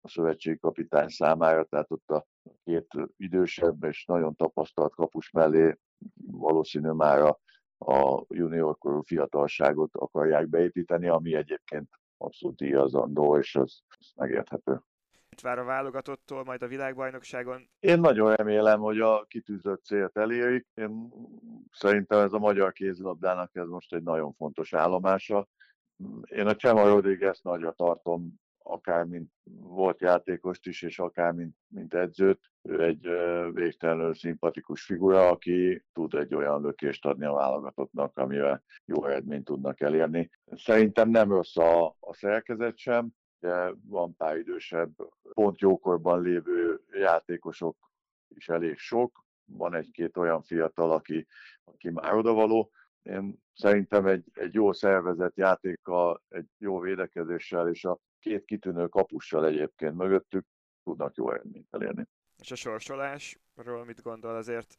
a 0.00 0.09
szövetségi 0.09 0.59
kapitány 0.59 1.09
számára, 1.09 1.64
tehát 1.64 1.90
ott 1.90 2.11
a 2.11 2.26
két 2.64 2.87
idősebb 3.17 3.85
és 3.85 4.05
nagyon 4.05 4.35
tapasztalt 4.35 4.95
kapus 4.95 5.31
mellé 5.31 5.78
valószínű 6.31 6.90
már 6.90 7.21
a, 7.21 7.40
a 7.78 8.25
juniorkorú 8.28 9.02
fiatalságot 9.02 9.97
akarják 9.97 10.49
beépíteni, 10.49 11.09
ami 11.09 11.35
egyébként 11.35 11.88
abszolút 12.17 12.57
díjazandó, 12.57 13.38
és 13.38 13.57
az, 13.57 13.81
az 13.99 14.12
megérthető. 14.17 14.83
Mit 15.31 15.40
vár 15.40 15.59
a 15.59 15.64
válogatottól 15.64 16.45
majd 16.45 16.62
a 16.62 16.67
világbajnokságon? 16.67 17.71
Én 17.78 18.00
nagyon 18.00 18.35
remélem, 18.35 18.81
hogy 18.81 19.00
a 19.00 19.25
kitűzött 19.25 19.85
célt 19.85 20.17
elérik. 20.17 20.67
Én 20.75 21.12
szerintem 21.73 22.21
ez 22.21 22.33
a 22.33 22.38
magyar 22.38 22.73
kézilabdának 22.73 23.55
ez 23.55 23.69
most 23.69 23.95
egy 23.95 24.02
nagyon 24.02 24.33
fontos 24.33 24.75
állomása. 24.75 25.49
Én 26.23 26.47
a 26.47 26.57
Csema 26.57 26.88
Rodriguez 26.88 27.40
nagyra 27.43 27.73
tartom 27.73 28.40
akár 28.69 29.05
mint 29.05 29.31
volt 29.61 30.01
játékost 30.01 30.67
is, 30.67 30.83
és 30.83 30.99
akár 30.99 31.33
mint, 31.33 31.57
mint 31.69 31.95
edzőt. 31.95 32.41
Ő 32.63 32.83
egy 32.83 33.09
végtelenül 33.53 34.15
szimpatikus 34.15 34.83
figura, 34.83 35.29
aki 35.29 35.85
tud 35.93 36.15
egy 36.15 36.35
olyan 36.35 36.63
lökést 36.63 37.07
adni 37.07 37.25
a 37.25 37.33
válogatottnak, 37.33 38.17
amivel 38.17 38.65
jó 38.85 39.05
eredményt 39.05 39.45
tudnak 39.45 39.81
elérni. 39.81 40.31
Szerintem 40.57 41.11
nem 41.11 41.31
rossz 41.31 41.57
a, 41.57 41.87
a 41.87 42.15
szerkezet 42.15 42.77
sem, 42.77 43.09
de 43.41 43.73
van 43.85 44.17
pár 44.17 44.37
idősebb, 44.37 44.90
pont 45.33 45.61
jókorban 45.61 46.23
lévő 46.23 46.81
játékosok 46.92 47.90
is 48.29 48.49
elég 48.49 48.77
sok. 48.77 49.25
Van 49.45 49.75
egy-két 49.75 50.16
olyan 50.16 50.42
fiatal, 50.42 50.92
aki, 50.92 51.27
aki 51.64 51.90
már 51.90 52.14
odavaló. 52.14 52.71
Én 53.03 53.42
szerintem 53.55 54.07
egy, 54.07 54.25
egy 54.33 54.55
jó 54.55 54.73
szervezett 54.73 55.37
játékkal, 55.37 56.23
egy 56.29 56.47
jó 56.59 56.81
védekezéssel 56.81 57.69
és 57.69 57.85
a 57.85 57.99
két 58.20 58.44
kitűnő 58.44 58.87
kapussal 58.87 59.46
egyébként 59.46 59.94
mögöttük 59.94 60.46
tudnak 60.85 61.14
jó 61.16 61.33
eredményt 61.33 61.66
elérni. 61.70 62.07
És 62.38 62.50
a 62.50 62.54
sorsolásról 62.54 63.85
mit 63.85 64.02
gondol 64.02 64.35
azért? 64.35 64.78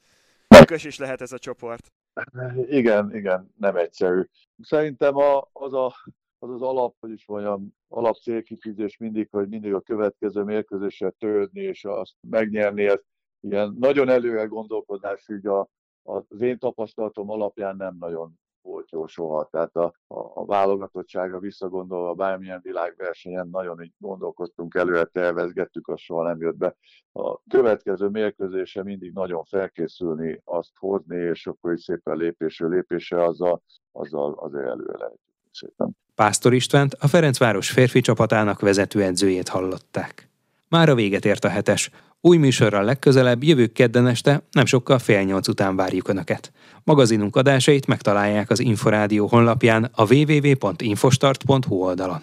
Kös 0.66 0.84
is 0.84 0.98
lehet 0.98 1.22
ez 1.22 1.32
a 1.32 1.40
csoport. 1.40 1.94
Igen, 2.80 3.16
igen, 3.16 3.54
nem 3.58 3.76
egyszerű. 3.76 4.22
Szerintem 4.62 5.16
a, 5.16 5.50
az, 5.52 5.74
a, 5.74 5.94
az 6.40 6.50
az 6.50 6.62
alap, 6.62 6.96
hogy 7.00 7.12
is 7.12 7.26
mondjam, 7.26 7.74
alap 7.88 8.16
célkitűzés 8.16 8.98
mindig, 8.98 9.28
hogy 9.32 9.48
mindig 9.48 9.74
a 9.74 9.82
következő 9.82 10.44
mérkőzésre 10.44 11.10
törődni 11.10 11.62
és 11.62 11.86
azt 11.86 12.16
megnyerni, 12.30 12.86
ez 12.86 13.02
ilyen 13.40 13.76
nagyon 13.80 14.10
előre 14.10 14.46
gondolkodás, 14.46 15.26
hogy 15.26 15.46
a, 15.46 15.70
az 16.04 16.42
én 16.42 16.60
tapasztalatom 16.60 17.30
alapján 17.30 17.76
nem 17.76 17.96
nagyon 18.00 18.40
volt 18.62 18.92
jó 18.92 19.08
soha. 19.08 19.48
Tehát 19.52 19.76
a, 19.76 19.94
a, 20.08 20.20
a 20.34 20.46
válogatottságra 20.46 21.40
visszagondolva 21.40 22.14
bármilyen 22.14 22.60
világversenyen 22.64 23.48
nagyon 23.52 23.84
így 23.84 23.94
gondolkodtunk 23.98 24.76
előre, 24.76 25.04
tervezgettük, 25.04 25.88
az 25.88 26.00
soha 26.00 26.24
nem 26.24 26.42
jött 26.42 26.58
be. 26.58 26.76
A 27.12 27.42
következő 27.50 28.08
mérkőzése 28.08 28.84
mindig 28.84 29.14
nagyon 29.14 29.44
felkészülni, 29.44 30.42
azt 30.44 30.72
hozni, 30.76 31.18
és 31.18 31.48
akkor 31.48 31.72
így 31.72 31.80
szépen 31.80 32.18
lépésről 32.18 32.70
lépésre 32.70 33.24
azzal, 33.24 33.62
azzal 33.92 34.34
azért 34.34 34.68
előre 34.68 34.98
lehet 34.98 35.20
szépen. 35.52 35.98
Pásztor 36.16 36.54
Istvánt 36.54 36.94
a 36.94 37.08
Ferencváros 37.08 37.72
férfi 37.72 38.00
csapatának 38.00 38.60
vezetőedzőjét 38.60 39.48
hallották. 39.48 40.30
Már 40.70 40.90
a 40.90 40.96
véget 40.96 41.26
ért 41.26 41.44
a 41.44 41.50
hetes. 41.50 41.92
Új 42.22 42.38
műsorral 42.38 42.84
legközelebb 42.84 43.44
jövő 43.44 43.68
kedden 43.68 44.08
este, 44.08 44.42
nem 44.52 44.66
sokkal 44.66 45.00
fél 45.00 45.22
nyolc 45.22 45.48
után 45.48 45.76
várjuk 45.76 46.08
Önöket. 46.08 46.52
Magazinunk 46.84 47.36
adásait 47.36 47.88
megtalálják 47.88 48.50
az 48.50 48.60
Inforádió 48.60 49.28
honlapján 49.28 49.90
a 49.94 50.14
www.infostart.hu 50.14 51.76
oldalon. 51.76 52.22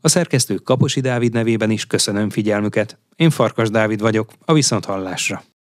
A 0.00 0.08
szerkesztő 0.08 0.54
Kaposi 0.54 1.00
Dávid 1.00 1.32
nevében 1.32 1.70
is 1.70 1.86
köszönöm 1.86 2.30
figyelmüket. 2.30 2.98
Én 3.16 3.30
Farkas 3.30 3.70
Dávid 3.70 4.00
vagyok, 4.00 4.30
a 4.44 4.52
Viszonthallásra. 4.52 5.42